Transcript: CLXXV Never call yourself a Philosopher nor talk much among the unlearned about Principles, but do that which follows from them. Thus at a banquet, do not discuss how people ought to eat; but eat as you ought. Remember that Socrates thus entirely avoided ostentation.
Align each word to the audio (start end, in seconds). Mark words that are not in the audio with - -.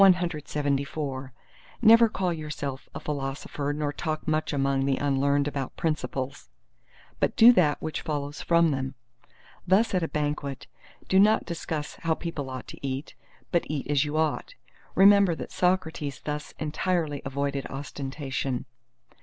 CLXXV 0.01 1.29
Never 1.79 2.09
call 2.09 2.33
yourself 2.33 2.89
a 2.95 2.99
Philosopher 2.99 3.71
nor 3.71 3.93
talk 3.93 4.27
much 4.27 4.51
among 4.51 4.85
the 4.87 4.97
unlearned 4.97 5.47
about 5.47 5.75
Principles, 5.77 6.49
but 7.19 7.35
do 7.35 7.53
that 7.53 7.79
which 7.83 8.01
follows 8.01 8.41
from 8.41 8.71
them. 8.71 8.95
Thus 9.67 9.93
at 9.93 10.01
a 10.01 10.07
banquet, 10.07 10.65
do 11.07 11.19
not 11.19 11.45
discuss 11.45 11.97
how 12.01 12.15
people 12.15 12.49
ought 12.49 12.65
to 12.69 12.83
eat; 12.83 13.13
but 13.51 13.61
eat 13.69 13.85
as 13.91 14.03
you 14.03 14.17
ought. 14.17 14.55
Remember 14.95 15.35
that 15.35 15.51
Socrates 15.51 16.19
thus 16.23 16.55
entirely 16.57 17.21
avoided 17.23 17.67
ostentation. 17.67 18.65